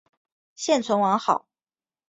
[0.55, 1.45] 现存完好。